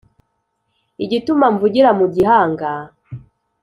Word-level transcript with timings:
igituma 1.03 1.45
mvugira 1.53 1.89
mu 1.99 2.05
gihanga 2.13 2.69